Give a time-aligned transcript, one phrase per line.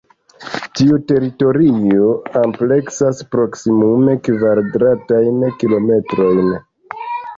[0.77, 2.07] Tiu teritorio
[2.41, 6.51] ampleksas proksimume kvadratajn kilometrojn.